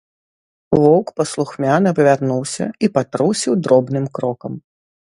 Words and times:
Воўк 0.79 1.07
паслухмяна 1.21 1.89
павярнуўся 2.01 2.65
і 2.87 2.93
патрусіў 2.97 3.53
дробным 3.65 4.05
крокам. 4.19 4.53